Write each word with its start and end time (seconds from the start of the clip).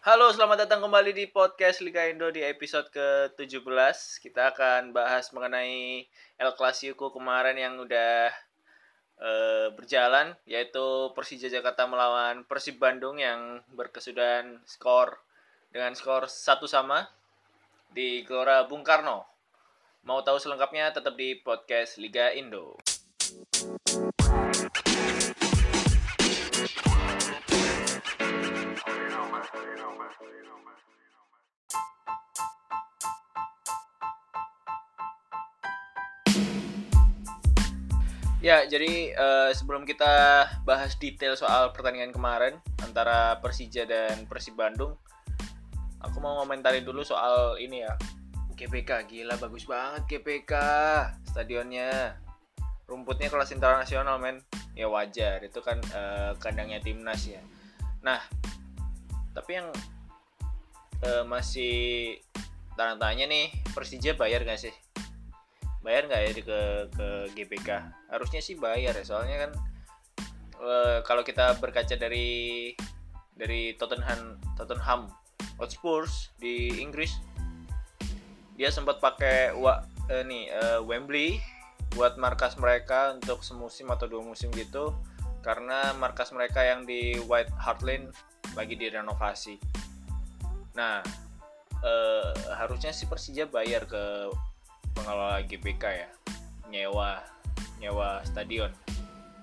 Halo, 0.00 0.32
selamat 0.32 0.64
datang 0.64 0.88
kembali 0.88 1.12
di 1.12 1.28
podcast 1.28 1.84
Liga 1.84 2.08
Indo 2.08 2.32
di 2.32 2.40
episode 2.40 2.88
ke-17. 2.88 4.24
Kita 4.24 4.48
akan 4.56 4.96
bahas 4.96 5.28
mengenai 5.36 6.08
El 6.40 6.50
Clasico 6.56 7.12
kemarin 7.12 7.60
yang 7.60 7.76
udah 7.76 8.32
eh, 9.20 9.68
berjalan 9.76 10.32
yaitu 10.48 11.12
Persija 11.12 11.52
Jakarta 11.52 11.84
melawan 11.84 12.48
Persib 12.48 12.80
Bandung 12.80 13.20
yang 13.20 13.60
berkesudahan 13.76 14.64
skor 14.64 15.20
dengan 15.76 15.92
skor 15.92 16.24
satu 16.24 16.64
sama 16.64 17.04
di 17.92 18.24
Gelora 18.24 18.64
Bung 18.64 18.80
Karno. 18.80 19.28
Mau 20.08 20.24
tahu 20.24 20.40
selengkapnya 20.40 20.88
tetap 20.88 21.12
di 21.20 21.36
podcast 21.36 22.00
Liga 22.00 22.32
Indo. 22.32 22.80
Ya, 38.44 38.68
jadi 38.68 39.16
eh, 39.16 39.50
sebelum 39.56 39.88
kita 39.88 40.44
bahas 40.68 40.92
detail 41.00 41.32
soal 41.32 41.72
pertandingan 41.72 42.12
kemarin 42.12 42.60
antara 42.84 43.40
Persija 43.40 43.88
dan 43.88 44.28
Persib 44.28 44.52
Bandung, 44.52 45.00
aku 46.04 46.20
mau 46.20 46.36
ngomentarin 46.44 46.84
dulu 46.84 47.00
soal 47.00 47.56
ini 47.56 47.88
ya. 47.88 47.96
GPK 48.54 49.08
gila 49.08 49.40
bagus 49.40 49.64
banget 49.64 50.04
GPK 50.04 50.52
stadionnya. 51.24 52.20
Rumputnya 52.84 53.32
kelas 53.32 53.56
internasional, 53.56 54.20
men. 54.20 54.44
Ya 54.76 54.92
wajar, 54.92 55.40
itu 55.40 55.64
kan 55.64 55.80
eh, 55.80 56.36
kandangnya 56.36 56.84
timnas 56.84 57.24
ya. 57.24 57.40
Nah, 58.04 58.20
tapi 59.32 59.56
yang 59.56 59.72
eh, 61.00 61.24
masih 61.24 62.20
tanda 62.76 63.00
tanya 63.08 63.24
nih, 63.24 63.56
Persija 63.72 64.20
bayar 64.20 64.44
gak 64.44 64.60
sih? 64.60 64.74
Bayar 65.84 66.08
nggak 66.08 66.22
ya 66.24 66.30
di 66.32 66.42
ke 66.42 66.60
ke 66.96 67.08
GBK 67.36 67.68
harusnya 68.08 68.40
sih 68.40 68.56
bayar 68.56 68.96
ya 68.96 69.04
soalnya 69.04 69.36
kan 69.46 69.50
e, 70.56 70.72
kalau 71.04 71.20
kita 71.20 71.60
berkaca 71.60 71.92
dari 72.00 72.72
dari 73.36 73.76
Tottenham 73.76 74.40
Tottenham 74.56 75.12
Hotspur 75.60 76.08
di 76.40 76.80
Inggris 76.80 77.12
dia 78.56 78.72
sempat 78.72 78.96
pakai 79.04 79.52
wa, 79.52 79.84
e, 80.08 80.24
nih 80.24 80.48
e, 80.48 80.62
Wembley 80.80 81.36
buat 81.92 82.16
markas 82.16 82.56
mereka 82.56 83.12
untuk 83.12 83.44
semusim 83.44 83.92
atau 83.92 84.08
dua 84.08 84.24
musim 84.24 84.48
gitu 84.56 84.96
karena 85.44 85.92
markas 86.00 86.32
mereka 86.32 86.64
yang 86.64 86.88
di 86.88 87.20
White 87.28 87.52
Hart 87.60 87.84
Lane 87.84 88.08
lagi 88.56 88.80
direnovasi. 88.80 89.60
Nah 90.72 91.04
e, 91.84 91.92
harusnya 92.56 92.96
si 92.96 93.04
Persija 93.04 93.44
bayar 93.52 93.84
ke 93.84 94.32
pengelola 94.94 95.42
GBK 95.44 95.84
ya. 95.84 96.08
Nyewa 96.70 97.20
nyewa 97.82 98.22
stadion. 98.24 98.72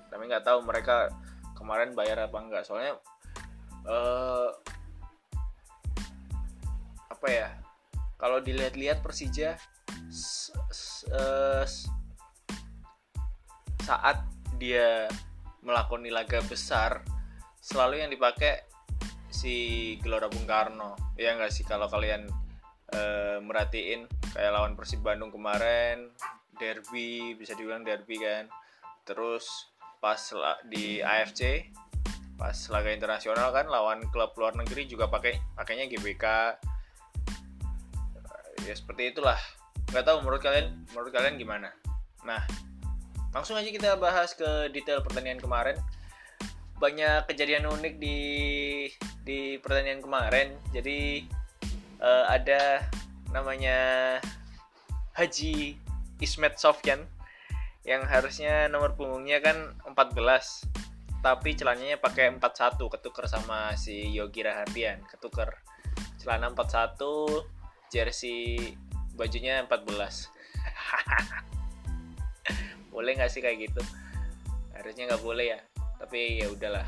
Tapi 0.10 0.24
nggak 0.28 0.48
tahu 0.48 0.64
mereka 0.66 1.12
kemarin 1.54 1.94
bayar 1.94 2.26
apa 2.26 2.38
enggak 2.42 2.64
soalnya 2.66 2.98
uh, 3.86 4.50
apa 7.12 7.28
ya? 7.30 7.50
Kalau 8.18 8.42
dilihat-lihat 8.42 9.02
Persija 9.02 9.58
uh, 11.14 11.66
saat 13.82 14.18
dia 14.62 15.10
melakoni 15.66 16.14
laga 16.14 16.42
besar 16.46 17.02
selalu 17.62 18.02
yang 18.02 18.12
dipakai 18.14 18.66
si 19.30 19.54
Gelora 20.02 20.30
Bung 20.30 20.46
Karno. 20.46 20.98
Ya 21.18 21.34
nggak 21.34 21.50
sih? 21.54 21.66
Kalau 21.66 21.90
kalian 21.90 22.30
uh, 22.94 23.38
merhatiin 23.42 24.06
kayak 24.32 24.52
lawan 24.56 24.74
Persib 24.80 25.04
Bandung 25.04 25.32
kemarin 25.32 26.12
derby 26.62 27.34
bisa 27.36 27.58
dibilang 27.58 27.82
derby 27.82 28.22
kan. 28.22 28.48
Terus 29.04 29.72
pas 30.02 30.18
di 30.70 31.02
AFC 31.02 31.70
pas 32.42 32.58
laga 32.74 32.90
internasional 32.90 33.54
kan 33.54 33.70
lawan 33.70 34.02
klub 34.10 34.34
luar 34.34 34.58
negeri 34.58 34.90
juga 34.90 35.06
pakai 35.06 35.38
pakainya 35.54 35.86
GBK 35.86 36.26
ya 38.66 38.74
seperti 38.74 39.14
itulah. 39.14 39.38
Nggak 39.94 40.06
tahu 40.10 40.18
menurut 40.26 40.42
kalian 40.42 40.74
menurut 40.90 41.12
kalian 41.14 41.38
gimana? 41.38 41.70
Nah 42.26 42.42
langsung 43.30 43.58
aja 43.58 43.70
kita 43.70 43.94
bahas 44.02 44.34
ke 44.34 44.74
detail 44.74 45.06
pertandingan 45.06 45.42
kemarin. 45.42 45.78
Banyak 46.82 47.30
kejadian 47.30 47.70
unik 47.70 48.02
di 48.02 48.18
di 49.22 49.62
pertandingan 49.62 50.02
kemarin. 50.02 50.48
Jadi 50.74 51.30
uh, 52.02 52.26
ada 52.26 52.82
namanya 53.32 54.20
Haji 55.16 55.80
Ismet 56.20 56.60
Sofyan 56.60 57.08
yang 57.82 58.06
harusnya 58.06 58.70
nomor 58.70 58.94
punggungnya 58.94 59.42
kan 59.42 59.74
14 59.90 60.14
tapi 61.22 61.54
celananya 61.58 61.98
pakai 61.98 62.30
41 62.34 62.78
ketuker 62.78 63.26
sama 63.26 63.74
si 63.78 64.10
Yogi 64.14 64.46
Rahardian 64.46 65.02
ketuker. 65.10 65.50
Celana 66.22 66.54
41 66.54 67.02
jersey 67.90 68.78
bajunya 69.18 69.66
14 69.66 69.68
boleh 72.94 73.12
nggak 73.18 73.32
sih 73.34 73.42
kayak 73.42 73.72
gitu? 73.72 73.82
Harusnya 74.78 75.10
nggak 75.10 75.26
boleh 75.26 75.58
ya 75.58 75.60
tapi 76.02 76.42
ya 76.42 76.50
udahlah 76.50 76.86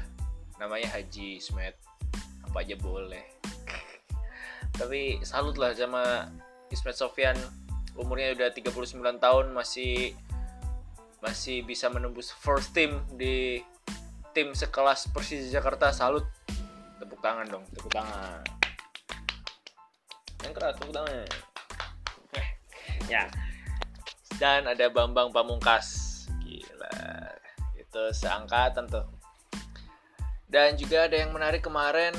namanya 0.58 0.90
Haji 0.94 1.38
Ismet 1.38 1.78
apa 2.46 2.66
aja 2.66 2.78
boleh 2.78 3.33
tapi 4.74 5.22
salut 5.22 5.56
lah 5.62 5.74
sama 5.78 6.30
Ismet 6.74 6.98
Sofyan 6.98 7.38
umurnya 7.94 8.34
udah 8.34 8.50
39 8.50 9.22
tahun 9.22 9.46
masih 9.54 10.18
masih 11.22 11.64
bisa 11.64 11.88
menembus 11.88 12.34
first 12.34 12.74
team 12.74 13.00
di 13.16 13.62
tim 14.34 14.52
sekelas 14.52 15.14
Persija 15.14 15.62
Jakarta. 15.62 15.94
Salut. 15.94 16.26
Tepuk 17.00 17.22
tangan 17.22 17.46
dong 17.48 17.64
tepuk 17.72 17.94
tangan. 17.94 18.42
Yang 20.44 20.54
keras 20.58 20.74
tepuk 20.82 20.94
tangan. 20.94 21.28
Ya. 23.12 23.28
Dan 24.42 24.66
ada 24.66 24.90
Bambang 24.90 25.30
Pamungkas. 25.30 26.26
Gila. 26.42 26.98
Itu 27.78 28.10
seangkatan 28.10 28.90
tuh. 28.90 29.06
Dan 30.50 30.76
juga 30.80 31.06
ada 31.06 31.16
yang 31.20 31.30
menarik 31.32 31.62
kemarin 31.62 32.16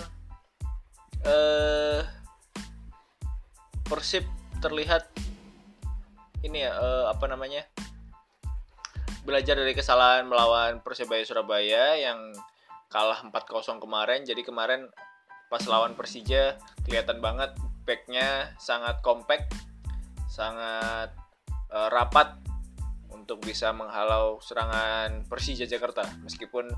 eh 1.25 2.05
Persib 3.85 4.25
terlihat 4.59 5.09
ini 6.45 6.65
ya 6.65 6.73
uh, 6.77 7.05
apa 7.13 7.25
namanya 7.29 7.65
belajar 9.25 9.57
dari 9.57 9.73
kesalahan 9.73 10.29
melawan 10.29 10.85
Persebaya 10.85 11.25
Surabaya 11.25 11.97
yang 11.97 12.37
kalah 12.93 13.25
4-0 13.25 13.81
kemarin. 13.81 14.23
Jadi 14.23 14.45
kemarin 14.45 14.87
pas 15.49 15.65
lawan 15.65 15.97
Persija 15.97 16.61
kelihatan 16.85 17.19
banget 17.25 17.57
backnya 17.85 18.53
sangat 18.61 19.01
kompak 19.01 19.49
sangat 20.29 21.13
uh, 21.73 21.89
rapat 21.93 22.37
untuk 23.13 23.41
bisa 23.41 23.73
menghalau 23.73 24.39
serangan 24.45 25.25
Persija 25.25 25.65
Jakarta. 25.65 26.05
Meskipun 26.21 26.69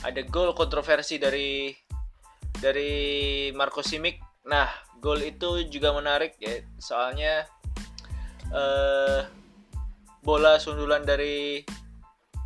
ada 0.00 0.20
gol 0.24 0.56
kontroversi 0.56 1.20
dari 1.20 1.74
dari 2.56 3.50
Marco 3.52 3.84
Simic. 3.84 4.46
Nah 4.48 4.68
gol 5.04 5.20
itu 5.20 5.68
juga 5.68 5.92
menarik 5.92 6.40
ya 6.40 6.64
soalnya 6.80 7.44
uh, 8.48 9.28
bola 10.24 10.56
sundulan 10.56 11.04
dari 11.04 11.60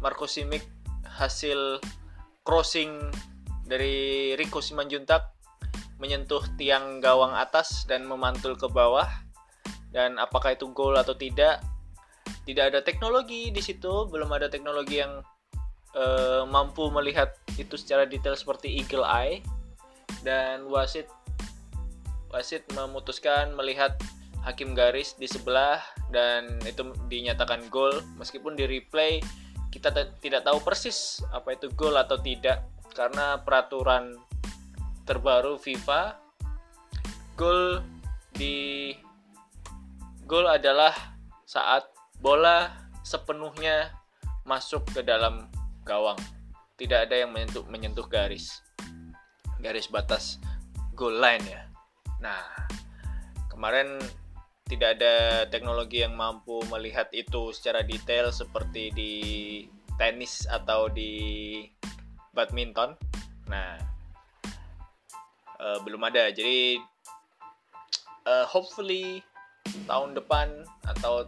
Marco 0.03 0.27
Simic 0.27 0.67
hasil 1.07 1.79
crossing 2.43 2.99
dari 3.69 4.33
Rico 4.35 4.59
Simanjuntak 4.59 5.39
menyentuh 5.99 6.41
tiang 6.57 7.03
gawang 7.03 7.35
atas 7.35 7.85
dan 7.85 8.07
memantul 8.07 8.55
ke 8.55 8.71
bawah. 8.71 9.07
Dan 9.91 10.17
apakah 10.17 10.55
itu 10.55 10.71
gol 10.71 10.95
atau 10.95 11.13
tidak 11.19 11.61
tidak 12.47 12.73
ada 12.73 12.81
teknologi 12.81 13.51
di 13.51 13.61
situ. 13.61 14.07
Belum 14.07 14.31
ada 14.31 14.47
teknologi 14.47 15.03
yang 15.03 15.21
uh, 15.99 16.43
mampu 16.47 16.89
melihat 16.95 17.35
itu 17.59 17.75
secara 17.75 18.07
detail 18.07 18.39
seperti 18.39 18.79
eagle 18.79 19.05
eye. 19.05 19.43
Dan 20.23 20.71
wasit 20.71 21.11
wasit 22.29 22.65
memutuskan 22.77 23.57
melihat 23.57 23.97
hakim 24.45 24.73
garis 24.73 25.17
di 25.19 25.27
sebelah 25.29 25.81
dan 26.13 26.61
itu 26.65 26.93
dinyatakan 27.09 27.69
gol. 27.73 27.93
Meskipun 28.17 28.57
di 28.57 28.65
replay 28.65 29.21
kita 29.69 29.93
tidak 30.21 30.45
tahu 30.45 30.59
persis 30.65 31.21
apa 31.33 31.57
itu 31.57 31.69
gol 31.77 31.97
atau 31.97 32.17
tidak. 32.21 32.65
Karena 32.93 33.39
peraturan 33.39 34.17
terbaru 35.05 35.57
FIFA 35.57 36.19
gol 37.39 37.81
di 38.35 38.93
gol 40.27 40.45
adalah 40.51 40.93
saat 41.49 41.89
bola 42.19 42.89
sepenuhnya 43.07 43.95
masuk 44.45 44.85
ke 44.93 45.01
dalam 45.01 45.49
gawang. 45.87 46.19
Tidak 46.77 47.09
ada 47.09 47.15
yang 47.17 47.33
menyentuh 47.33 47.65
menyentuh 47.69 48.05
garis. 48.05 48.61
Garis 49.63 49.89
batas 49.89 50.37
goal 50.99 51.17
line 51.17 51.45
ya. 51.47 51.68
Nah, 52.19 52.43
kemarin 53.51 53.99
tidak 54.69 55.01
ada 55.01 55.47
teknologi 55.49 56.05
yang 56.05 56.13
mampu 56.13 56.61
melihat 56.69 57.09
itu 57.17 57.57
secara 57.57 57.81
detail 57.81 58.29
seperti 58.29 58.93
di 58.93 59.13
tenis 59.97 60.45
atau 60.45 60.93
di 60.93 61.65
badminton. 62.37 62.95
Nah, 63.49 63.81
uh, 65.59 65.79
belum 65.83 66.05
ada. 66.05 66.29
Jadi 66.31 66.77
uh, 68.29 68.45
hopefully 68.45 69.25
tahun 69.89 70.13
depan 70.13 70.69
atau 70.85 71.25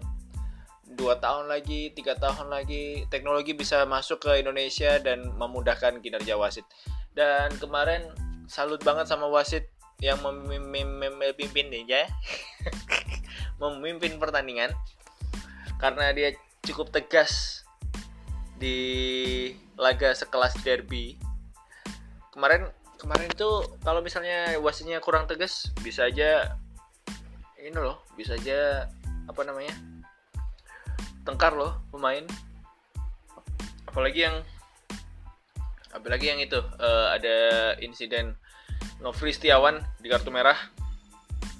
dua 1.01 1.17
tahun 1.23 1.49
lagi, 1.49 1.95
tiga 1.97 2.19
tahun 2.19 2.53
lagi 2.53 3.09
teknologi 3.09 3.57
bisa 3.57 3.89
masuk 3.89 4.21
ke 4.27 4.43
Indonesia 4.45 5.01
dan 5.01 5.33
memudahkan 5.39 6.05
kinerja 6.05 6.37
wasit. 6.37 6.67
Dan 7.17 7.57
kemarin 7.57 8.11
salut 8.51 8.85
banget 8.85 9.09
sama 9.09 9.27
wasit 9.33 9.67
yang 10.01 10.21
memimpin 10.25 11.69
ya, 11.85 12.09
memimpin 13.61 14.17
pertandingan 14.17 14.73
karena 15.77 16.13
dia 16.13 16.33
cukup 16.65 16.93
tegas 16.93 17.65
di 18.57 18.77
laga 19.77 20.13
sekelas 20.13 20.57
derby. 20.65 21.17
Kemarin 22.33 22.69
kemarin 23.01 23.33
itu 23.33 23.49
kalau 23.81 24.05
misalnya 24.05 24.57
wasitnya 24.61 25.01
kurang 25.01 25.25
tegas 25.29 25.73
bisa 25.81 26.09
aja 26.09 26.57
ini 27.61 27.77
loh, 27.77 28.05
bisa 28.17 28.37
aja 28.37 28.89
apa 29.29 29.45
namanya? 29.45 29.73
tengkar 31.25 31.53
loh 31.53 31.79
pemain 31.93 32.25
apalagi 33.85 34.25
yang 34.25 34.37
apalagi 35.91 36.31
yang 36.31 36.41
itu 36.41 36.59
uh, 36.59 37.13
ada 37.13 37.37
insiden 37.83 38.39
Nofri 39.01 39.33
Setiawan 39.33 39.81
di 39.99 40.09
kartu 40.13 40.29
merah 40.29 40.57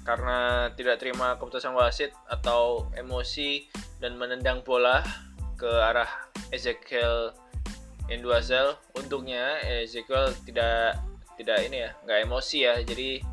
karena 0.01 0.69
tidak 0.73 0.97
terima 0.97 1.37
keputusan 1.37 1.77
wasit 1.77 2.13
atau 2.25 2.89
emosi 2.97 3.69
dan 4.01 4.17
menendang 4.17 4.65
bola 4.65 5.05
ke 5.57 5.69
arah 5.69 6.09
Ezekiel 6.49 7.37
Enduazel 8.09 8.75
untungnya 8.97 9.61
Ezekiel 9.61 10.33
tidak 10.43 10.99
tidak 11.39 11.57
ini 11.63 11.87
ya 11.87 11.91
nggak 12.03 12.19
emosi 12.27 12.57
ya. 12.65 12.75
Jadi 12.81 13.23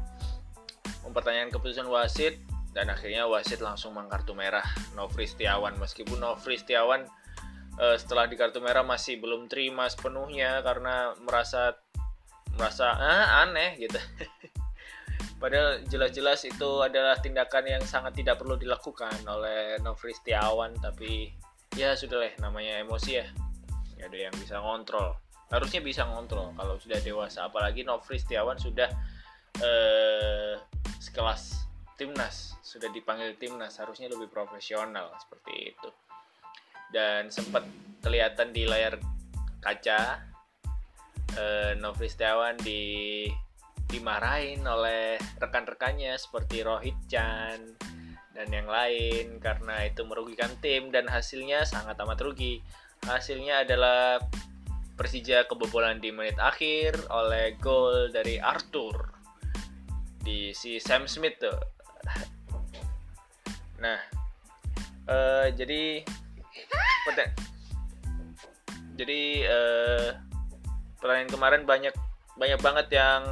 mempertanyakan 1.02 1.50
keputusan 1.50 1.88
wasit 1.88 2.38
dan 2.76 2.92
akhirnya 2.92 3.24
wasit 3.26 3.58
langsung 3.64 3.96
mengkartu 3.96 4.36
merah 4.36 4.64
Nofri 4.94 5.26
Setiawan. 5.26 5.74
Meskipun 5.80 6.20
Nofri 6.20 6.60
Setiawan 6.60 7.04
uh, 7.80 7.96
setelah 7.96 8.28
di 8.28 8.36
kartu 8.36 8.60
merah 8.60 8.84
masih 8.84 9.18
belum 9.18 9.48
terima 9.48 9.88
sepenuhnya 9.88 10.60
karena 10.62 11.16
merasa 11.24 11.74
merasa 12.58 12.92
ah, 12.98 13.46
aneh 13.46 13.78
gitu. 13.78 13.96
Padahal 15.42 15.86
jelas-jelas 15.86 16.42
itu 16.50 16.70
adalah 16.82 17.14
tindakan 17.22 17.78
yang 17.78 17.84
sangat 17.86 18.18
tidak 18.18 18.42
perlu 18.42 18.58
dilakukan 18.58 19.14
oleh 19.30 19.78
Nofri 19.78 20.10
Setiawan 20.10 20.74
tapi 20.82 21.30
ya 21.78 21.94
sudah 21.94 22.26
lah 22.26 22.32
namanya 22.42 22.82
emosi 22.82 23.22
ya. 23.22 23.26
Ya 23.94 24.10
ada 24.10 24.18
yang 24.18 24.34
bisa 24.34 24.58
ngontrol. 24.58 25.14
Harusnya 25.48 25.78
bisa 25.78 26.02
ngontrol 26.10 26.52
kalau 26.58 26.74
sudah 26.82 26.98
dewasa 26.98 27.46
apalagi 27.46 27.86
Nofri 27.86 28.18
Setiawan 28.18 28.58
sudah 28.58 28.90
uh, 29.62 30.58
sekelas 30.98 31.70
timnas 31.94 32.58
sudah 32.62 32.90
dipanggil 32.94 33.34
timnas 33.38 33.78
harusnya 33.78 34.10
lebih 34.10 34.26
profesional 34.28 35.14
seperti 35.22 35.70
itu. 35.70 35.90
Dan 36.90 37.30
sempat 37.30 37.62
kelihatan 38.02 38.50
di 38.50 38.66
layar 38.66 38.98
kaca 39.62 40.27
eh, 41.36 41.72
Novri 41.76 42.08
Setiawan 42.08 42.56
di 42.60 43.24
dimarahin 43.88 44.60
oleh 44.68 45.16
rekan-rekannya 45.40 46.12
seperti 46.20 46.60
Rohit 46.60 46.96
Chan 47.08 47.60
dan 48.36 48.48
yang 48.52 48.68
lain 48.68 49.40
karena 49.40 49.88
itu 49.88 50.04
merugikan 50.04 50.52
tim 50.60 50.94
dan 50.94 51.08
hasilnya 51.08 51.64
sangat 51.66 51.98
amat 52.04 52.20
rugi. 52.22 52.62
Hasilnya 53.02 53.64
adalah 53.66 54.20
Persija 54.98 55.46
kebobolan 55.46 56.02
di 56.02 56.10
menit 56.10 56.36
akhir 56.38 56.98
oleh 57.10 57.54
gol 57.58 58.10
dari 58.10 58.38
Arthur 58.38 59.14
di 60.22 60.50
si 60.52 60.78
Sam 60.78 61.06
Smith 61.06 61.38
tuh. 61.38 61.58
Nah 63.78 63.98
uh, 65.08 65.46
jadi 65.54 66.02
jadi 68.98 69.22
uh, 69.46 70.27
pertandingan 70.98 71.32
kemarin 71.32 71.62
banyak 71.64 71.94
banyak 72.38 72.60
banget 72.62 72.86
yang 72.94 73.22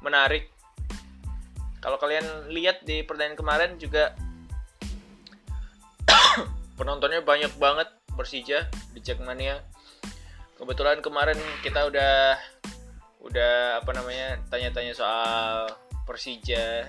menarik. 0.00 0.48
Kalau 1.78 2.00
kalian 2.00 2.50
lihat 2.50 2.82
di 2.82 3.04
pertandingan 3.04 3.38
kemarin 3.38 3.70
juga 3.76 4.16
penontonnya 6.78 7.22
banyak 7.22 7.52
banget 7.60 7.88
Persija 8.16 8.66
di 8.96 9.00
Jackmania. 9.04 9.62
Kebetulan 10.58 10.98
kemarin 10.98 11.38
kita 11.62 11.86
udah 11.86 12.34
udah 13.22 13.82
apa 13.82 13.90
namanya 13.94 14.42
tanya-tanya 14.50 14.94
soal 14.96 15.70
Persija 16.02 16.88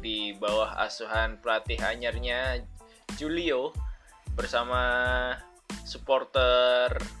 di 0.00 0.32
bawah 0.40 0.80
asuhan 0.80 1.36
pelatih 1.44 1.76
anyarnya 1.84 2.64
Julio 3.20 3.76
bersama 4.32 5.34
supporter 5.84 7.19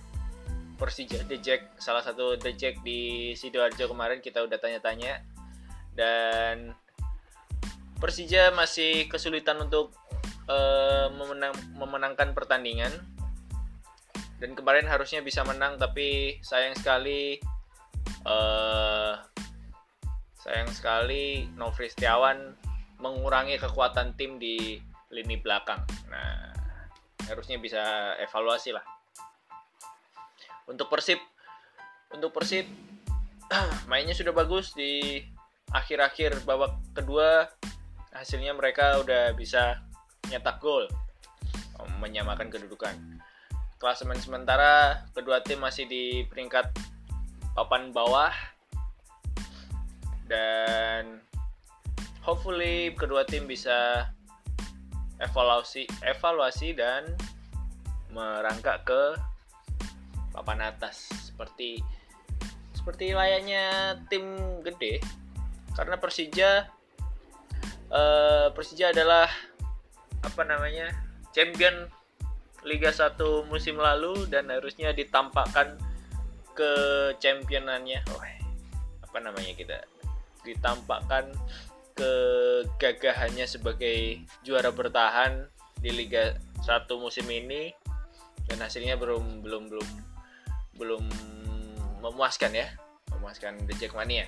Persija 0.80 1.20
The 1.28 1.36
Jack 1.36 1.76
salah 1.76 2.00
satu 2.00 2.40
The 2.40 2.56
Jack 2.56 2.80
di 2.80 3.32
sidoarjo 3.36 3.92
kemarin 3.92 4.24
kita 4.24 4.40
udah 4.40 4.56
tanya-tanya 4.56 5.20
dan 5.92 6.72
Persija 8.00 8.56
masih 8.56 9.12
kesulitan 9.12 9.60
untuk 9.60 9.92
uh, 10.48 11.12
memenang, 11.12 11.52
memenangkan 11.76 12.32
pertandingan 12.32 12.96
dan 14.40 14.56
kemarin 14.56 14.88
harusnya 14.88 15.20
bisa 15.20 15.44
menang 15.44 15.76
tapi 15.76 16.40
sayang 16.40 16.72
sekali 16.72 17.36
uh, 18.24 19.20
sayang 20.40 20.72
sekali 20.72 21.44
Novri 21.60 21.92
Setiawan 21.92 22.56
mengurangi 22.96 23.60
kekuatan 23.60 24.16
tim 24.16 24.40
di 24.40 24.80
lini 25.10 25.36
belakang. 25.40 25.84
Nah, 26.08 26.52
harusnya 27.28 27.60
bisa 27.60 28.14
evaluasi 28.20 28.72
lah. 28.72 28.84
Untuk 30.70 30.86
Persib, 30.86 31.18
untuk 32.14 32.30
Persib 32.30 32.70
mainnya 33.90 34.14
sudah 34.14 34.30
bagus 34.30 34.70
di 34.78 35.18
akhir-akhir 35.74 36.46
babak 36.46 36.78
kedua. 36.94 37.50
Hasilnya 38.10 38.54
mereka 38.54 38.98
udah 39.02 39.34
bisa 39.34 39.82
nyetak 40.30 40.62
gol, 40.62 40.86
menyamakan 41.98 42.50
kedudukan. 42.50 42.94
Klasemen 43.78 44.18
sementara 44.18 45.06
kedua 45.14 45.42
tim 45.42 45.62
masih 45.62 45.86
di 45.86 46.26
peringkat 46.26 46.70
papan 47.54 47.90
bawah 47.90 48.30
dan 50.30 51.18
hopefully 52.22 52.94
kedua 52.94 53.26
tim 53.26 53.50
bisa 53.50 54.10
evaluasi 55.18 55.90
evaluasi 56.06 56.76
dan 56.76 57.10
merangkak 58.14 58.86
ke 58.86 59.18
papan 60.32 60.64
atas. 60.64 61.10
Seperti 61.10 61.82
seperti 62.74 63.12
layaknya 63.12 63.96
tim 64.08 64.24
gede. 64.64 65.02
Karena 65.76 66.00
Persija 66.00 66.66
uh, 67.92 68.48
Persija 68.54 68.94
adalah 68.94 69.28
apa 70.20 70.42
namanya 70.44 70.92
champion 71.34 71.88
Liga 72.60 72.92
1 72.92 73.16
musim 73.48 73.80
lalu 73.80 74.28
dan 74.28 74.52
harusnya 74.52 74.92
ditampakkan 74.92 75.80
ke 76.52 76.72
championannya 77.16 78.04
oh, 78.12 78.20
apa 79.00 79.18
namanya 79.22 79.56
kita 79.56 79.80
ditampakkan 80.44 81.32
kegagahannya 81.96 83.48
sebagai 83.48 84.24
juara 84.44 84.68
bertahan 84.68 85.48
di 85.80 85.88
Liga 85.88 86.36
1 86.60 86.84
musim 87.00 87.24
ini 87.32 87.72
dan 88.44 88.60
hasilnya 88.60 89.00
belum 89.00 89.40
belum 89.40 89.72
belum 89.72 89.88
belum 90.80 91.04
memuaskan 92.00 92.56
ya 92.56 92.72
memuaskan 93.12 93.60
The 93.68 93.76
Jackmania 93.76 94.24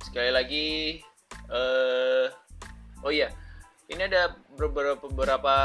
sekali 0.00 0.32
lagi 0.32 0.66
uh, 1.52 2.32
oh 3.04 3.12
iya 3.12 3.28
ini 3.92 4.08
ada 4.08 4.36
beberapa 4.56 4.96
beberapa 5.04 5.56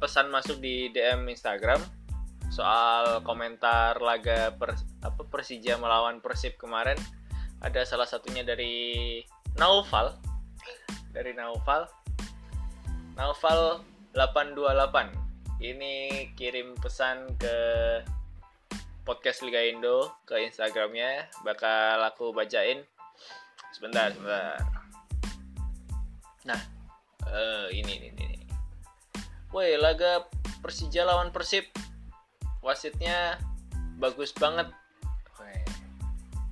pesan 0.00 0.32
masuk 0.32 0.60
di 0.64 0.88
DM 0.92 1.28
Instagram 1.28 1.80
soal 2.50 3.22
komentar 3.22 3.96
laga 4.02 4.50
per, 4.52 4.74
apa 5.00 5.22
Persija 5.30 5.78
melawan 5.78 6.18
Persib 6.18 6.58
kemarin. 6.58 6.98
Ada 7.62 7.86
salah 7.86 8.04
satunya 8.04 8.42
dari 8.42 9.22
Naufal 9.56 10.18
dari 11.14 11.32
Naufal. 11.32 11.86
Naufal 13.14 13.80
828 14.12 15.62
ini 15.62 16.26
kirim 16.34 16.74
pesan 16.76 17.38
ke 17.38 17.56
podcast 19.02 19.40
Liga 19.40 19.62
Indo 19.64 20.12
ke 20.28 20.38
Instagramnya 20.44 21.28
bakal 21.42 22.00
aku 22.04 22.32
bacain. 22.36 22.84
Sebentar 23.72 24.12
sebentar. 24.12 24.60
Nah 26.44 26.60
uh, 27.26 27.66
ini 27.72 28.00
ini 28.00 28.08
ini. 28.12 28.28
Woi 29.50 29.74
laga 29.80 30.28
Persija 30.60 31.02
lawan 31.08 31.32
Persib. 31.32 31.66
Wasitnya 32.60 33.40
bagus 33.96 34.36
banget. 34.36 34.68
Woi. 35.40 35.58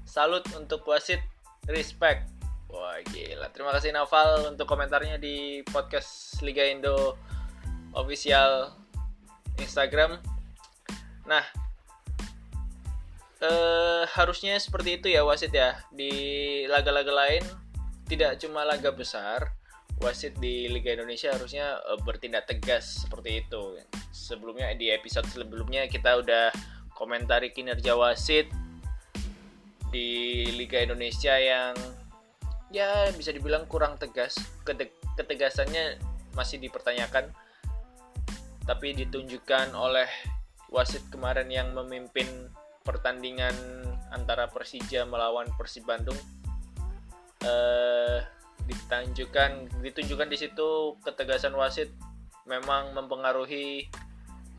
salut 0.08 0.44
untuk 0.56 0.82
wasit 0.88 1.20
respect. 1.68 2.24
Wah 2.72 3.00
gila. 3.12 3.48
Terima 3.52 3.72
kasih 3.76 3.92
Naval 3.92 4.56
untuk 4.56 4.68
komentarnya 4.68 5.20
di 5.20 5.60
podcast 5.68 6.40
Liga 6.40 6.64
Indo 6.64 7.16
official 7.92 8.72
Instagram. 9.60 10.20
Nah 11.28 11.67
eh, 13.42 14.02
harusnya 14.14 14.58
seperti 14.58 15.02
itu 15.02 15.06
ya 15.12 15.22
wasit 15.22 15.54
ya 15.54 15.78
di 15.94 16.10
laga-laga 16.66 17.10
lain 17.10 17.42
tidak 18.08 18.40
cuma 18.40 18.64
laga 18.64 18.88
besar 18.90 19.58
wasit 19.98 20.38
di 20.38 20.70
Liga 20.70 20.94
Indonesia 20.94 21.34
harusnya 21.34 21.82
uh, 21.82 21.98
bertindak 22.02 22.46
tegas 22.46 23.06
seperti 23.06 23.42
itu. 23.44 23.78
Sebelumnya 24.14 24.70
di 24.74 24.94
episode 24.94 25.26
sebelumnya 25.26 25.86
kita 25.90 26.22
udah 26.22 26.54
komentari 26.94 27.50
kinerja 27.50 27.98
wasit 27.98 28.50
di 29.90 30.44
Liga 30.54 30.82
Indonesia 30.82 31.34
yang 31.38 31.74
ya 32.70 33.10
bisa 33.14 33.34
dibilang 33.34 33.66
kurang 33.66 33.98
tegas. 33.98 34.38
Ketegasannya 35.18 35.98
masih 36.38 36.62
dipertanyakan. 36.62 37.34
Tapi 38.68 38.92
ditunjukkan 38.94 39.72
oleh 39.74 40.06
wasit 40.68 41.02
kemarin 41.08 41.48
yang 41.48 41.72
memimpin 41.72 42.52
pertandingan 42.88 43.52
antara 44.08 44.48
Persija 44.48 45.04
melawan 45.04 45.52
Persib 45.60 45.84
Bandung. 45.84 46.16
Uh, 47.44 48.24
ditunjukkan 48.64 49.80
ditunjukkan 49.84 50.28
di 50.28 50.36
situ 50.40 50.96
ketegasan 51.04 51.52
wasit 51.56 51.92
memang 52.48 52.96
mempengaruhi 52.96 53.88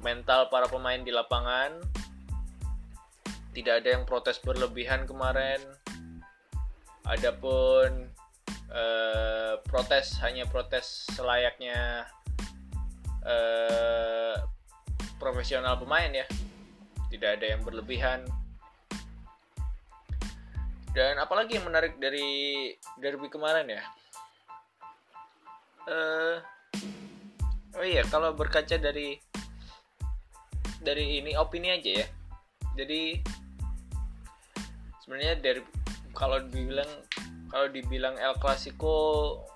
mental 0.05 0.47
para 0.53 0.69
pemain 0.69 1.01
di 1.01 1.09
lapangan. 1.09 1.81
Tidak 3.49 3.81
ada 3.81 3.89
yang 3.97 4.05
protes 4.05 4.37
berlebihan 4.39 5.09
kemarin. 5.09 5.59
Adapun 7.09 8.13
eh, 8.69 9.53
protes 9.65 10.21
hanya 10.21 10.45
protes 10.45 11.09
selayaknya 11.17 12.05
eh, 13.25 14.37
profesional 15.17 15.81
pemain 15.81 16.13
ya. 16.13 16.29
Tidak 17.09 17.29
ada 17.41 17.45
yang 17.45 17.61
berlebihan. 17.65 18.25
Dan 20.93 21.21
apalagi 21.21 21.57
yang 21.57 21.69
menarik 21.69 21.97
dari 22.01 22.71
derby 22.97 23.29
kemarin 23.29 23.69
ya? 23.69 23.83
uh, 25.89 26.35
oh 27.75 27.85
iya 27.85 28.05
kalau 28.07 28.31
berkaca 28.37 28.77
dari 28.77 29.17
dari 30.79 31.19
ini 31.19 31.35
opini 31.35 31.73
aja 31.73 32.05
ya 32.05 32.07
jadi 32.77 33.19
sebenarnya 35.03 35.35
dari 35.41 35.61
kalau 36.15 36.39
dibilang 36.47 36.89
kalau 37.49 37.67
dibilang 37.67 38.15
El 38.21 38.37
Clasico 38.39 38.95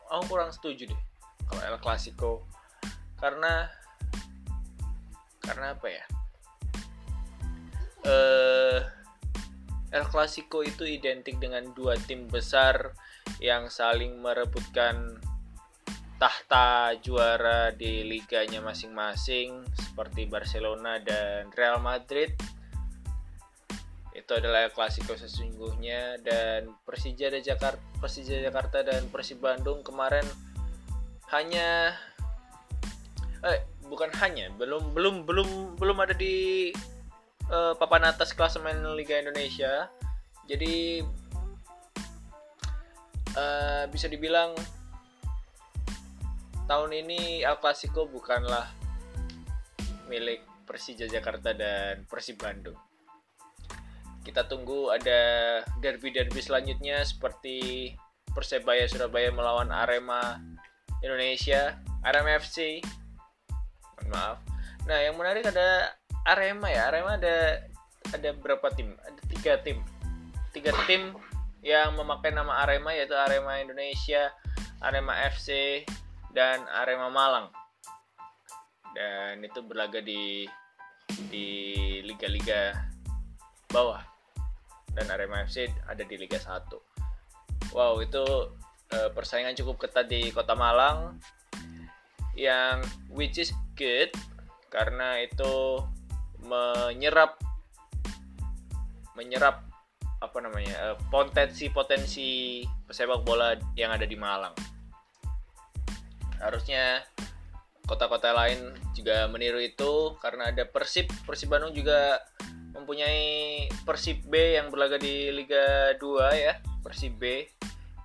aku 0.10 0.36
kurang 0.36 0.52
setuju 0.52 0.90
deh 0.92 1.02
kalau 1.48 1.62
El 1.64 1.78
Clasico 1.80 2.32
karena 3.22 3.70
karena 5.44 5.76
apa 5.78 5.88
ya 5.88 6.04
eh 8.04 8.80
El 9.94 10.10
Clasico 10.10 10.66
itu 10.66 10.90
identik 10.90 11.38
dengan 11.38 11.70
dua 11.78 11.94
tim 12.10 12.26
besar 12.26 12.98
yang 13.38 13.70
saling 13.70 14.18
merebutkan 14.18 15.22
tahta 16.18 16.98
juara 16.98 17.70
di 17.70 18.02
liganya 18.02 18.58
masing-masing 18.64 19.62
seperti 19.78 20.26
Barcelona 20.26 20.98
dan 20.98 21.54
Real 21.54 21.78
Madrid. 21.78 22.34
Itu 24.18 24.34
adalah 24.34 24.74
klasiko 24.74 25.14
sesungguhnya 25.14 26.18
dan 26.26 26.74
Persija 26.88 27.30
dan 27.30 27.46
Jakarta 27.46 27.82
Persija 28.02 28.42
Jakarta 28.42 28.82
dan 28.82 29.06
Persib 29.14 29.46
Bandung 29.46 29.86
kemarin 29.86 30.26
hanya 31.30 31.94
eh 33.46 33.62
bukan 33.86 34.10
hanya 34.22 34.48
belum 34.58 34.96
belum 34.96 35.28
belum 35.28 35.76
belum 35.76 35.98
ada 36.02 36.16
di 36.16 36.72
uh, 37.50 37.74
papan 37.76 38.08
atas 38.08 38.32
klasemen 38.32 38.84
Liga 38.96 39.20
Indonesia 39.20 39.90
jadi 40.48 41.04
uh, 43.36 43.84
bisa 43.88 44.12
dibilang 44.12 44.56
tahun 46.68 46.92
ini 46.96 47.44
El 47.44 47.60
Clasico 47.60 48.08
bukanlah 48.08 48.68
milik 50.08 50.44
Persija 50.64 51.08
Jakarta 51.08 51.52
dan 51.52 52.08
Persib 52.08 52.40
Bandung. 52.40 52.80
Kita 54.24 54.48
tunggu 54.48 54.88
ada 54.88 55.62
derby-derby 55.84 56.40
selanjutnya 56.40 57.04
seperti 57.04 57.92
Persebaya 58.32 58.88
Surabaya 58.88 59.30
melawan 59.36 59.68
Arema 59.70 60.40
Indonesia, 61.04 61.76
Arema 62.08 62.40
FC. 62.40 62.80
Maaf. 64.08 64.40
Nah, 64.88 65.00
yang 65.00 65.20
menarik 65.20 65.44
ada 65.48 65.92
Arema 66.24 66.68
ya. 66.72 66.92
Arema 66.92 67.20
ada 67.20 67.68
ada 68.12 68.30
berapa 68.36 68.68
tim? 68.76 68.96
Ada 69.00 69.22
tiga 69.32 69.54
tim. 69.62 69.78
Tiga 70.54 70.72
tim 70.86 71.18
yang 71.64 71.96
memakai 71.96 72.36
nama 72.36 72.64
Arema 72.64 72.92
yaitu 72.92 73.16
Arema 73.16 73.60
Indonesia, 73.60 74.30
Arema 74.84 75.16
FC, 75.32 75.82
dan 76.34 76.66
Arema 76.68 77.08
Malang 77.14 77.54
dan 78.94 79.42
itu 79.42 79.60
berlaga 79.66 80.00
di 80.00 80.46
di 81.30 81.50
liga-liga 82.06 82.74
bawah 83.70 84.02
dan 84.94 85.10
Arema 85.10 85.46
FC 85.46 85.70
ada 85.90 86.06
di 86.06 86.16
Liga 86.18 86.38
1 86.38 87.74
wow 87.74 87.98
itu 88.02 88.26
uh, 88.94 89.10
persaingan 89.14 89.58
cukup 89.58 89.90
ketat 89.90 90.10
di 90.10 90.30
Kota 90.30 90.54
Malang 90.54 91.18
yang 92.38 92.82
which 93.14 93.42
is 93.42 93.54
good 93.74 94.14
karena 94.70 95.22
itu 95.22 95.82
menyerap 96.46 97.40
menyerap 99.14 99.64
apa 100.24 100.38
namanya 100.40 100.96
potensi 101.12 101.68
potensi 101.68 102.64
pesepak 102.64 103.22
bola 103.28 103.52
yang 103.76 103.92
ada 103.92 104.08
di 104.08 104.16
Malang. 104.16 104.56
Harusnya 106.40 107.04
kota-kota 107.84 108.32
lain 108.32 108.72
juga 108.96 109.28
meniru 109.28 109.60
itu 109.60 110.16
karena 110.24 110.50
ada 110.56 110.64
Persib. 110.64 111.12
Persib 111.28 111.52
Bandung 111.52 111.76
juga 111.76 112.24
mempunyai 112.74 113.68
Persib 113.84 114.24
B 114.32 114.58
yang 114.58 114.72
berlaga 114.72 114.98
di 114.98 115.30
Liga 115.30 115.94
2 116.00 116.34
ya 116.34 116.58
Persib 116.82 117.20
B 117.20 117.48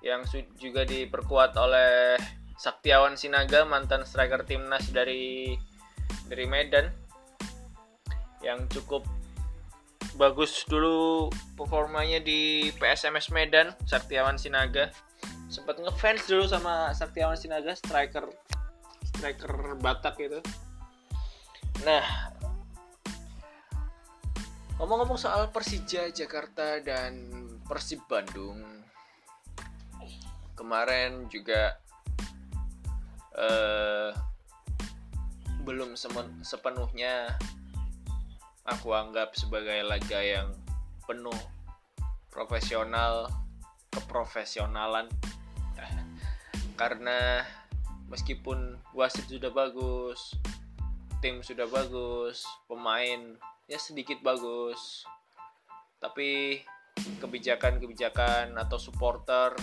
yang 0.03 0.23
juga 0.55 0.87
diperkuat 0.87 1.55
oleh 1.59 2.15
Saktiawan 2.59 3.15
Sinaga 3.15 3.63
mantan 3.63 4.03
striker 4.03 4.43
timnas 4.43 4.91
dari 4.91 5.55
dari 6.27 6.45
Medan 6.47 6.91
yang 8.39 8.65
cukup 8.71 9.03
bagus 10.15 10.67
dulu 10.67 11.31
performanya 11.55 12.19
di 12.19 12.71
PSMS 12.75 13.31
Medan 13.31 13.75
Saktiawan 13.87 14.39
Sinaga. 14.39 14.91
Sempat 15.51 15.79
ngefans 15.81 16.27
dulu 16.27 16.45
sama 16.47 16.91
Saktiawan 16.95 17.39
Sinaga 17.39 17.75
striker 17.75 18.27
striker 19.03 19.79
Batak 19.79 20.15
itu. 20.19 20.39
Nah 21.83 22.03
ngomong-ngomong 24.79 25.19
soal 25.19 25.51
Persija 25.51 26.07
Jakarta 26.11 26.79
dan 26.79 27.27
Persib 27.67 28.03
Bandung. 28.07 28.63
Kemarin 30.55 31.31
juga 31.31 31.79
uh, 33.35 34.11
belum 35.63 35.95
sepenuhnya 36.43 37.39
aku 38.69 38.93
anggap 38.93 39.33
sebagai 39.33 39.81
laga 39.83 40.21
yang 40.21 40.53
penuh 41.05 41.35
profesional 42.29 43.27
keprofesionalan. 43.89 45.09
Karena 46.79 47.43
meskipun 48.09 48.77
wasit 48.97 49.29
sudah 49.29 49.53
bagus 49.53 50.33
tim 51.19 51.43
sudah 51.43 51.67
bagus 51.67 52.47
pemain 52.65 53.35
ya 53.69 53.77
sedikit 53.77 54.23
bagus 54.23 55.03
tapi 55.99 56.63
kebijakan-kebijakan 57.19 58.55
atau 58.55 58.79
supporter 58.79 59.53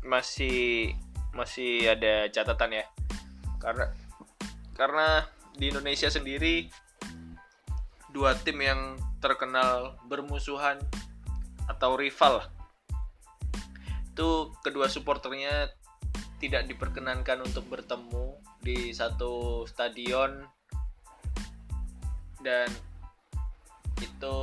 masih 0.00 0.90
masih 1.36 1.92
ada 1.92 2.26
catatan 2.32 2.80
ya. 2.80 2.84
Karena 3.60 3.92
karena 4.72 5.28
di 5.52 5.68
Indonesia 5.68 6.08
sendiri 6.08 6.72
dua 8.10 8.34
tim 8.38 8.58
yang 8.58 8.98
terkenal 9.22 9.98
bermusuhan 10.08 10.80
atau 11.70 11.94
rival. 11.94 12.42
Itu 14.10 14.50
kedua 14.64 14.90
supporternya 14.90 15.70
tidak 16.40 16.66
diperkenankan 16.66 17.44
untuk 17.44 17.68
bertemu 17.68 18.40
di 18.64 18.90
satu 18.90 19.64
stadion. 19.68 20.48
Dan 22.40 22.66
itu 24.00 24.36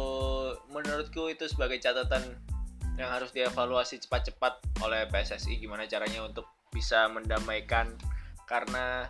menurutku 0.70 1.34
itu 1.34 1.50
sebagai 1.50 1.82
catatan 1.82 2.38
yang 2.98 3.10
harus 3.10 3.34
dievaluasi 3.34 4.02
cepat-cepat 4.06 4.82
oleh 4.86 5.10
PSSI 5.10 5.58
gimana 5.58 5.90
caranya 5.90 6.26
untuk 6.26 6.46
bisa 6.70 7.10
mendamaikan? 7.10 7.94
Karena 8.46 9.10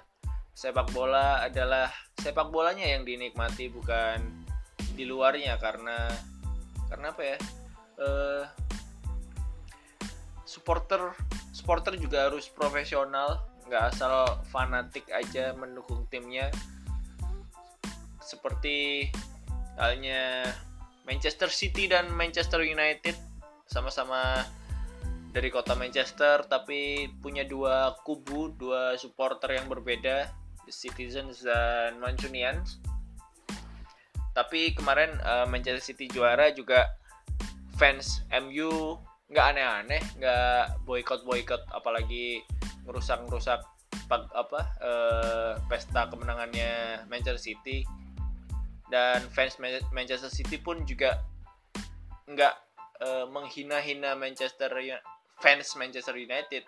sepak 0.55 0.89
bola 0.95 1.43
adalah 1.43 1.91
sepak 2.17 2.49
bolanya 2.49 2.87
yang 2.87 3.05
dinikmati 3.05 3.69
bukan 3.69 4.36
di 4.97 5.05
luarnya 5.05 5.61
karena 5.61 6.09
karena 6.89 7.13
apa 7.13 7.21
ya 7.21 7.37
uh, 8.01 8.43
supporter 10.49 11.13
supporter 11.53 11.93
juga 12.01 12.25
harus 12.25 12.49
profesional 12.49 13.45
nggak 13.69 13.83
asal 13.93 14.41
fanatik 14.49 15.05
aja 15.13 15.53
mendukung 15.53 16.09
timnya 16.09 16.49
seperti 18.23 19.07
halnya 19.77 20.43
Manchester 21.07 21.47
City 21.47 21.87
dan 21.87 22.11
Manchester 22.11 22.59
United 22.65 23.15
sama-sama 23.67 24.43
dari 25.31 25.53
kota 25.53 25.77
Manchester 25.77 26.43
tapi 26.49 27.11
punya 27.21 27.45
dua 27.45 27.95
kubu, 28.03 28.51
dua 28.57 28.97
supporter 28.97 29.55
yang 29.59 29.69
berbeda, 29.69 30.33
The 30.65 30.73
Citizens 30.73 31.45
dan 31.45 32.01
Mancunians. 32.01 32.81
Tapi 34.37 34.77
kemarin 34.77 35.17
uh, 35.25 35.49
Manchester 35.49 35.81
City 35.81 36.05
juara 36.13 36.53
juga 36.53 36.85
fans 37.81 38.21
MU 38.29 39.01
nggak 39.33 39.45
aneh-aneh, 39.57 40.03
nggak 40.21 40.85
boykot-boykot 40.85 41.65
apalagi 41.73 42.45
ngerusak-ngerusak 42.85 43.65
apa 44.13 44.61
uh, 44.79 45.51
pesta 45.65 46.05
kemenangannya 46.05 47.01
Manchester 47.09 47.41
City. 47.41 47.81
Dan 48.87 49.25
fans 49.33 49.57
Manchester 49.89 50.29
City 50.29 50.61
pun 50.61 50.85
juga 50.85 51.17
nggak 52.29 52.55
uh, 53.01 53.25
menghina-hina 53.33 54.13
Manchester 54.13 54.69
fans 55.41 55.73
Manchester 55.73 56.13
United. 56.13 56.61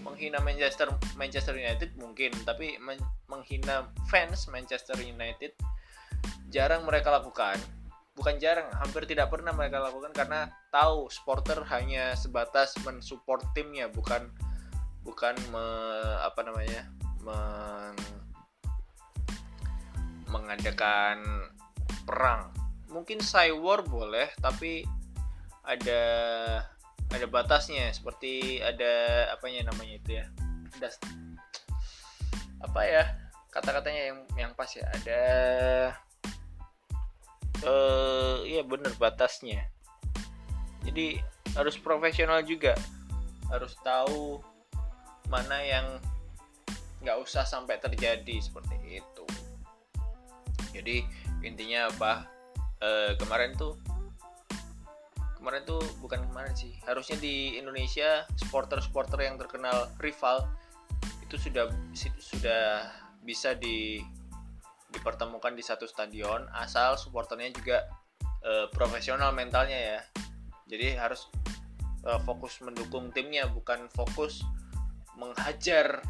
Menghina 0.00 0.40
Manchester 0.40 0.90
Manchester 1.14 1.54
United 1.54 1.92
mungkin 2.00 2.32
tapi 2.48 2.80
men 2.80 2.98
menghina 3.30 3.86
fans 4.10 4.50
Manchester 4.50 4.98
United 4.98 5.54
jarang 6.52 6.84
mereka 6.84 7.08
lakukan. 7.08 7.56
Bukan 8.12 8.36
jarang 8.36 8.68
hampir 8.76 9.08
tidak 9.08 9.32
pernah 9.32 9.56
mereka 9.56 9.80
lakukan 9.80 10.12
karena 10.12 10.52
tahu 10.68 11.08
supporter 11.08 11.64
hanya 11.72 12.12
sebatas 12.12 12.76
mensupport 12.84 13.40
timnya 13.56 13.88
bukan 13.88 14.28
bukan 15.00 15.34
me, 15.48 15.64
apa 16.20 16.44
namanya 16.44 16.92
men, 17.24 17.96
mengadakan 20.28 21.48
perang. 22.04 22.52
Mungkin 22.92 23.24
cyber 23.24 23.80
boleh 23.88 24.28
tapi 24.44 24.84
ada 25.64 26.02
ada 27.08 27.26
batasnya. 27.32 27.88
Seperti 27.96 28.60
ada 28.60 29.26
apanya 29.32 29.72
namanya 29.72 29.94
itu 29.96 30.10
ya? 30.20 30.28
Ada 30.76 30.88
apa 32.62 32.80
ya 32.84 33.04
kata-katanya 33.48 34.02
yang 34.12 34.18
yang 34.36 34.52
pas 34.52 34.68
ya. 34.68 34.84
Ada 35.00 35.22
eh 37.62 37.68
uh, 37.68 38.36
iya 38.42 38.62
bener 38.66 38.90
batasnya. 38.98 39.70
Jadi 40.82 41.22
harus 41.54 41.78
profesional 41.78 42.42
juga. 42.42 42.74
Harus 43.50 43.76
tahu 43.84 44.42
mana 45.30 45.62
yang 45.62 45.86
nggak 47.02 47.18
usah 47.18 47.42
sampai 47.42 47.78
terjadi 47.82 48.38
seperti 48.38 49.02
itu. 49.02 49.24
Jadi 50.72 51.04
intinya 51.42 51.90
apa 51.90 52.30
e, 52.78 53.18
kemarin 53.18 53.52
tuh 53.58 53.74
kemarin 55.36 55.66
tuh 55.66 55.82
bukan 55.98 56.22
kemarin 56.30 56.54
sih. 56.54 56.78
Harusnya 56.86 57.18
di 57.18 57.58
Indonesia 57.58 58.24
supporter-supporter 58.38 59.18
yang 59.26 59.36
terkenal 59.36 59.90
rival 59.98 60.46
itu 61.26 61.34
sudah 61.36 61.68
sudah 62.22 62.88
bisa 63.26 63.58
di 63.58 64.00
dipertemukan 64.92 65.56
di 65.56 65.64
satu 65.64 65.88
stadion 65.88 66.44
asal 66.52 67.00
supporternya 67.00 67.50
juga 67.56 67.88
e, 68.44 68.68
profesional 68.70 69.32
mentalnya 69.32 69.78
ya. 69.80 70.00
Jadi 70.68 70.94
harus 71.00 71.26
e, 72.04 72.10
fokus 72.22 72.60
mendukung 72.60 73.08
timnya 73.10 73.48
bukan 73.48 73.88
fokus 73.90 74.44
menghajar 75.16 76.04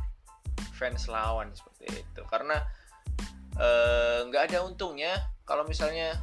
fans 0.75 1.07
lawan 1.07 1.55
seperti 1.55 2.03
itu. 2.03 2.23
Karena 2.27 2.59
Eh, 3.53 4.19
nggak 4.33 4.43
uh, 4.43 4.47
ada 4.49 4.59
untungnya 4.65 5.13
kalau 5.45 5.69
misalnya 5.69 6.17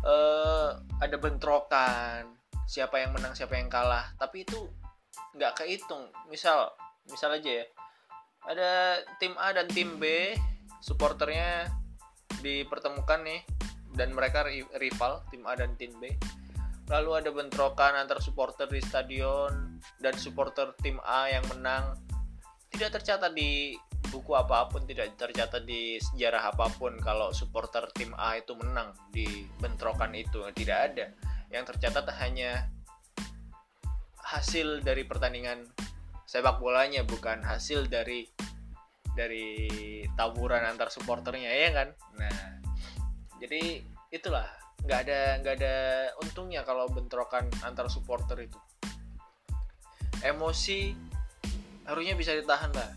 uh, 0.00 0.80
ada 0.96 1.16
bentrokan 1.20 2.24
siapa 2.64 2.96
yang 3.04 3.12
menang 3.12 3.36
siapa 3.36 3.60
yang 3.60 3.68
kalah. 3.68 4.08
Tapi 4.16 4.48
itu 4.48 4.56
nggak 5.36 5.60
kehitung. 5.60 6.08
Misal 6.32 6.72
misal 7.12 7.36
aja 7.36 7.62
ya. 7.62 7.66
Ada 8.48 8.70
tim 9.20 9.36
A 9.36 9.52
dan 9.52 9.68
tim 9.68 10.00
B 10.00 10.32
supporternya 10.80 11.68
dipertemukan 12.40 13.24
nih 13.26 13.42
dan 13.96 14.14
mereka 14.14 14.46
rival 14.78 15.24
tim 15.32 15.42
A 15.48 15.58
dan 15.58 15.74
tim 15.80 15.90
B. 15.98 16.14
Lalu 16.88 17.20
ada 17.20 17.30
bentrokan 17.34 18.00
antar 18.00 18.22
supporter 18.24 18.64
di 18.64 18.80
stadion 18.80 19.76
dan 20.00 20.14
supporter 20.16 20.72
tim 20.80 20.96
A 21.04 21.28
yang 21.28 21.44
menang. 21.52 21.98
Tidak 22.72 22.88
tercatat 22.88 23.32
di 23.36 23.76
buku 24.08 24.32
apa 24.32 24.72
pun 24.72 24.88
tidak 24.88 25.12
tercatat 25.20 25.68
di 25.68 26.00
sejarah 26.00 26.48
apa 26.48 26.72
pun 26.80 26.96
kalau 26.96 27.28
supporter 27.36 27.84
tim 27.92 28.16
A 28.16 28.40
itu 28.40 28.56
menang 28.56 28.96
di 29.12 29.44
bentrokan 29.60 30.16
itu. 30.16 30.40
Tidak 30.48 30.78
ada. 30.78 31.12
Yang 31.52 31.76
tercatat 31.76 32.08
hanya 32.24 32.72
hasil 34.24 34.84
dari 34.84 35.04
pertandingan 35.08 35.68
sepak 36.28 36.60
bolanya 36.60 37.04
bukan 37.08 37.40
hasil 37.40 37.88
dari 37.88 38.28
dari 39.16 39.68
taburan 40.16 40.64
antar 40.64 40.92
supporternya 40.92 41.48
ya 41.48 41.70
kan? 41.72 41.88
Nah 42.18 42.36
jadi 43.38 43.82
itulah 44.10 44.46
nggak 44.84 44.98
ada 45.06 45.20
nggak 45.42 45.54
ada 45.60 45.74
untungnya 46.22 46.62
kalau 46.64 46.88
bentrokan 46.90 47.48
antar 47.62 47.86
supporter 47.92 48.44
itu. 48.44 48.58
Emosi 50.24 50.92
harusnya 51.86 52.14
bisa 52.18 52.34
ditahan 52.34 52.74
lah. 52.74 52.90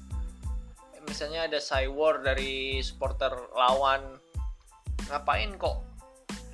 Misalnya 1.06 1.50
ada 1.50 1.60
war 1.90 2.22
dari 2.22 2.82
supporter 2.82 3.34
lawan 3.54 4.22
ngapain 5.10 5.58
kok 5.60 5.92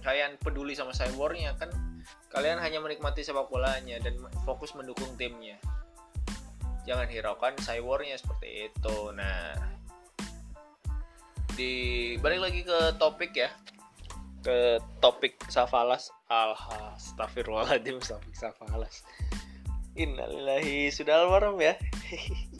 kalian 0.02 0.40
peduli 0.40 0.72
sama 0.72 0.96
cybornya 0.96 1.52
kan 1.60 1.68
kalian 2.32 2.64
hanya 2.64 2.80
menikmati 2.80 3.28
sepak 3.28 3.52
bolanya 3.52 4.00
dan 4.00 4.16
fokus 4.48 4.72
mendukung 4.72 5.14
timnya 5.20 5.60
jangan 6.88 7.12
hiraukan 7.12 7.54
cybornya 7.60 8.16
seperti 8.16 8.72
itu. 8.72 8.98
Nah 9.12 9.54
di 11.60 12.16
balik 12.24 12.48
lagi 12.48 12.62
ke 12.64 12.96
topik 12.96 13.36
ya. 13.36 13.52
Ke 14.42 14.80
topik 15.04 15.36
safalas. 15.52 16.16
Alha 16.32 16.96
astagfirullahaladzim 16.96 18.00
topik 18.00 18.32
safalas. 18.32 19.04
Innalillahi 20.00 20.88
sudah 20.90 21.28
almarhum 21.28 21.60
ya? 21.60 21.76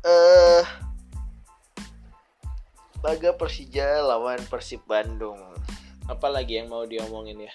Eh 0.00 0.64
laga 3.04 3.36
Persija 3.36 4.00
lawan 4.00 4.40
Persib 4.48 4.80
Bandung. 4.88 5.36
Apalagi 6.08 6.56
yang 6.56 6.72
mau 6.72 6.88
diomongin 6.88 7.44
ya? 7.44 7.52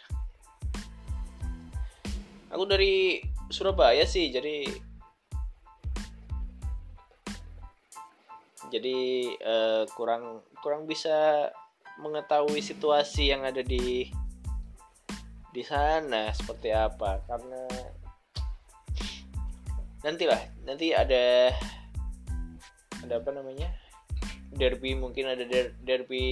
Aku 2.54 2.70
dari 2.70 3.18
Surabaya 3.50 4.06
sih, 4.06 4.30
jadi 4.30 4.66
jadi 8.76 9.00
uh, 9.40 9.84
kurang 9.96 10.44
kurang 10.60 10.84
bisa 10.84 11.48
mengetahui 12.04 12.60
situasi 12.60 13.32
yang 13.32 13.48
ada 13.48 13.64
di 13.64 14.12
di 15.56 15.64
sana 15.64 16.36
seperti 16.36 16.76
apa. 16.76 17.24
Karena 17.24 17.64
nantilah 20.04 20.44
nanti 20.68 20.92
ada 20.92 21.56
ada 23.00 23.14
apa 23.16 23.32
namanya? 23.32 23.72
Derby 24.52 24.92
mungkin 24.96 25.32
ada 25.32 25.48
der 25.48 25.72
derby 25.80 26.28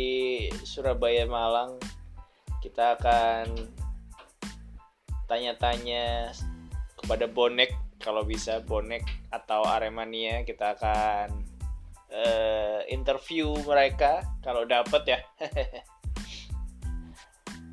Surabaya 0.67 1.23
Malang. 1.23 1.79
Kita 2.60 2.99
akan 2.99 3.56
tanya-tanya 5.32 6.36
kepada 6.99 7.27
bonek 7.27 7.71
kalau 8.03 8.27
bisa 8.27 8.60
bonek 8.63 9.03
atau 9.32 9.63
Aremania 9.63 10.43
kita 10.43 10.75
akan 10.75 11.42
uh, 12.13 12.80
interview 12.88 13.52
mereka 13.65 14.21
kalau 14.45 14.63
dapat 14.63 15.04
ya. 15.10 15.19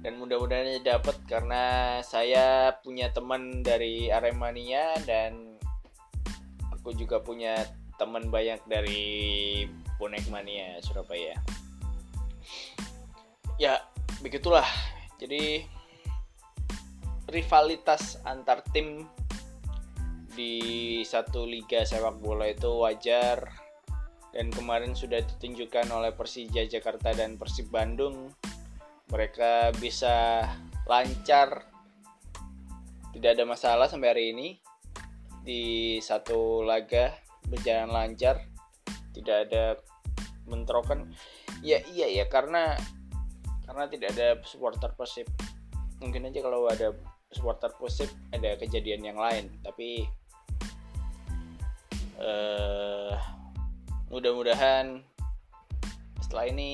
Dan 0.01 0.17
mudah-mudahan 0.17 0.81
dapat 0.81 1.21
karena 1.29 2.01
saya 2.01 2.73
punya 2.81 3.13
teman 3.13 3.61
dari 3.61 4.09
Aremania 4.09 4.97
dan 5.05 5.61
aku 6.73 6.97
juga 6.97 7.21
punya 7.21 7.69
teman 8.01 8.33
banyak 8.33 8.65
dari 8.65 9.69
bonek 10.01 10.25
mania 10.33 10.81
Surabaya. 10.81 11.37
Ya 13.61 13.85
begitulah. 14.25 14.65
Jadi 15.21 15.69
rivalitas 17.29 18.17
antar 18.25 18.65
tim 18.73 19.05
di 20.33 20.57
satu 21.05 21.45
liga 21.45 21.85
sepak 21.85 22.17
bola 22.25 22.49
itu 22.49 22.73
wajar 22.81 23.60
dan 24.31 24.47
kemarin 24.55 24.95
sudah 24.95 25.23
ditunjukkan 25.27 25.91
oleh 25.91 26.15
Persija 26.15 26.63
Jakarta 26.71 27.11
dan 27.11 27.35
Persib 27.35 27.71
Bandung 27.71 28.31
mereka 29.11 29.75
bisa 29.75 30.47
lancar. 30.87 31.67
Tidak 33.11 33.31
ada 33.35 33.43
masalah 33.43 33.91
sampai 33.91 34.09
hari 34.15 34.25
ini. 34.31 34.49
Di 35.43 35.99
satu 35.99 36.63
laga 36.63 37.11
berjalan 37.51 37.91
lancar 37.91 38.39
tidak 39.11 39.51
ada 39.51 39.65
bentrokan. 40.47 41.11
Ya 41.67 41.83
iya 41.91 42.07
ya 42.07 42.25
karena 42.31 42.79
karena 43.67 43.91
tidak 43.91 44.15
ada 44.15 44.29
supporter 44.47 44.95
Persib. 44.95 45.27
Mungkin 45.99 46.31
aja 46.31 46.39
kalau 46.39 46.71
ada 46.71 46.95
supporter 47.35 47.75
Persib 47.75 48.11
ada 48.31 48.55
kejadian 48.63 49.03
yang 49.03 49.19
lain. 49.19 49.51
Tapi 49.67 50.07
uh, 52.23 53.40
mudah-mudahan 54.11 55.07
setelah 56.19 56.51
ini 56.51 56.73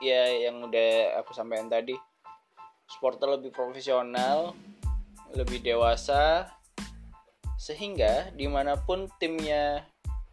ya 0.00 0.48
yang 0.48 0.64
udah 0.64 1.20
aku 1.20 1.36
sampaikan 1.36 1.68
tadi 1.68 1.94
supporter 2.88 3.36
lebih 3.36 3.52
profesional 3.52 4.56
lebih 5.36 5.60
dewasa 5.60 6.48
sehingga 7.60 8.32
di 8.34 8.48
mana 8.48 8.74
pun 8.74 9.06
timnya 9.20 9.86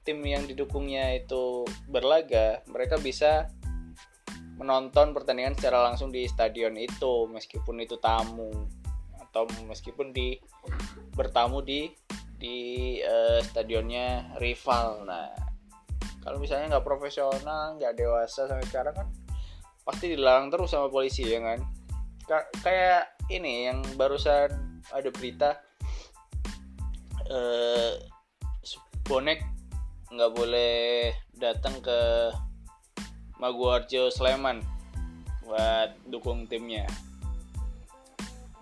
tim 0.07 0.23
yang 0.25 0.47
didukungnya 0.47 1.13
itu 1.13 1.67
berlaga 1.85 2.63
mereka 2.71 2.97
bisa 2.97 3.51
menonton 4.59 5.15
pertandingan 5.15 5.55
secara 5.55 5.87
langsung 5.87 6.11
di 6.11 6.27
stadion 6.27 6.75
itu 6.75 7.27
meskipun 7.31 7.79
itu 7.79 7.95
tamu 7.99 8.51
atau 9.29 9.47
meskipun 9.67 10.11
di 10.11 10.35
bertamu 11.15 11.63
di 11.63 11.87
di 12.39 12.97
uh, 13.03 13.39
stadionnya 13.43 14.35
rival. 14.39 15.07
Nah 15.07 15.31
kalau 16.29 16.45
misalnya 16.45 16.77
nggak 16.77 16.85
profesional 16.85 17.73
nggak 17.81 17.97
dewasa 17.97 18.45
sampai 18.45 18.61
sekarang 18.69 18.93
kan 18.93 19.07
pasti 19.81 20.13
dilarang 20.13 20.53
terus 20.53 20.69
sama 20.69 20.85
polisi 20.85 21.25
ya 21.25 21.41
kan? 21.41 21.65
Kayak 22.61 23.17
ini 23.33 23.65
yang 23.65 23.81
barusan 23.97 24.53
ada 24.93 25.09
berita 25.09 25.57
eh, 27.25 27.97
bonek 29.09 29.41
nggak 30.13 30.31
boleh 30.37 31.09
datang 31.33 31.81
ke 31.81 32.29
Maguwarjo 33.41 34.13
Sleman 34.13 34.61
buat 35.49 35.97
dukung 36.05 36.45
timnya. 36.45 36.85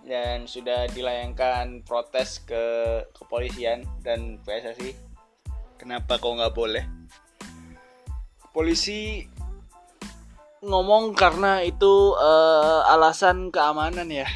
Dan 0.08 0.48
sudah 0.48 0.88
dilayangkan 0.88 1.84
protes 1.84 2.40
ke 2.48 2.64
kepolisian 3.12 3.84
dan 4.00 4.40
PSSI 4.40 4.96
kenapa 5.76 6.16
kok 6.16 6.32
nggak 6.32 6.56
boleh 6.56 6.97
polisi 8.58 9.22
ngomong 10.66 11.14
karena 11.14 11.62
itu 11.62 12.18
uh, 12.18 12.82
alasan 12.90 13.54
keamanan 13.54 14.10
ya. 14.10 14.26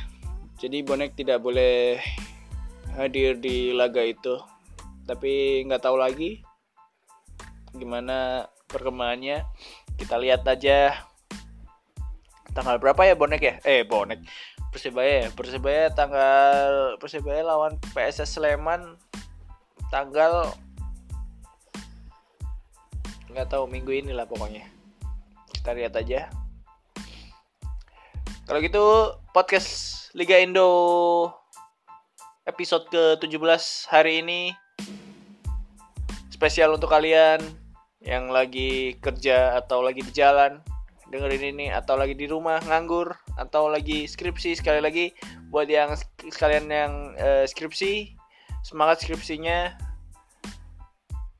Jadi 0.62 0.86
bonek 0.86 1.18
tidak 1.18 1.42
boleh 1.42 1.98
hadir 2.94 3.34
di 3.42 3.74
laga 3.74 4.06
itu. 4.06 4.38
Tapi 5.10 5.66
nggak 5.66 5.82
tahu 5.82 5.98
lagi 5.98 6.38
gimana 7.74 8.46
perkembangannya. 8.70 9.42
Kita 9.98 10.14
lihat 10.22 10.46
aja 10.46 11.02
tanggal 12.54 12.78
berapa 12.78 13.02
ya 13.02 13.18
bonek 13.18 13.42
ya? 13.42 13.54
Eh 13.66 13.82
bonek 13.82 14.22
Persebaya 14.70 15.26
ya. 15.26 15.28
Persebaya 15.34 15.90
tanggal 15.90 16.94
Persebaya 17.02 17.42
lawan 17.42 17.74
PSS 17.90 18.38
Sleman 18.38 18.94
tanggal 19.90 20.54
nggak 23.32 23.48
tahu 23.48 23.64
minggu 23.64 23.92
ini 23.96 24.12
lah 24.12 24.28
pokoknya. 24.28 24.68
Kita 25.56 25.72
lihat 25.72 25.96
aja. 25.96 26.28
Kalau 28.44 28.60
gitu 28.60 29.16
podcast 29.32 30.12
Liga 30.12 30.36
Indo 30.36 30.68
episode 32.44 32.84
ke-17 32.92 33.88
hari 33.88 34.20
ini. 34.20 34.52
Spesial 36.28 36.76
untuk 36.76 36.92
kalian 36.92 37.40
yang 38.04 38.28
lagi 38.28 39.00
kerja 39.00 39.56
atau 39.56 39.80
lagi 39.80 40.04
di 40.04 40.12
jalan 40.12 40.60
dengerin 41.08 41.56
ini 41.56 41.66
atau 41.70 41.94
lagi 41.94 42.18
di 42.18 42.26
rumah 42.26 42.58
nganggur 42.66 43.14
atau 43.38 43.68
lagi 43.70 44.08
skripsi 44.08 44.58
sekali 44.58 44.80
lagi 44.82 45.12
buat 45.52 45.68
yang 45.70 45.94
sekalian 46.28 46.66
yang 46.66 46.92
uh, 47.16 47.44
skripsi 47.48 48.12
semangat 48.60 49.06
skripsinya. 49.06 49.72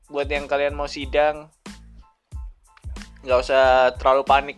Buat 0.09 0.29
yang 0.29 0.45
kalian 0.49 0.73
mau 0.73 0.89
sidang 0.89 1.53
nggak 3.23 3.39
usah 3.39 3.95
terlalu 3.95 4.23
panik 4.27 4.57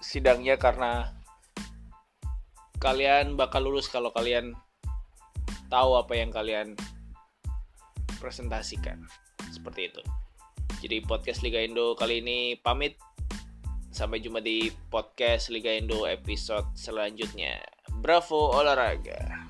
sidangnya 0.00 0.56
karena 0.56 1.12
kalian 2.80 3.36
bakal 3.36 3.68
lulus 3.68 3.86
kalau 3.92 4.08
kalian 4.16 4.56
tahu 5.68 6.00
apa 6.00 6.16
yang 6.16 6.32
kalian 6.32 6.72
presentasikan. 8.16 9.04
Seperti 9.52 9.92
itu. 9.92 10.02
Jadi 10.80 11.04
podcast 11.04 11.44
Liga 11.44 11.60
Indo 11.60 11.92
kali 11.92 12.24
ini 12.24 12.56
pamit. 12.58 12.96
Sampai 13.92 14.24
jumpa 14.24 14.40
di 14.40 14.72
podcast 14.88 15.52
Liga 15.52 15.68
Indo 15.68 16.08
episode 16.08 16.72
selanjutnya. 16.72 17.60
Bravo 18.00 18.56
olahraga 18.56 19.41